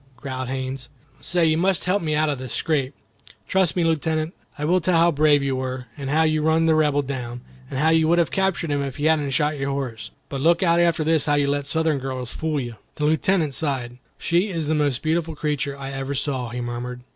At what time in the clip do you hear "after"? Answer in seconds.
10.79-11.03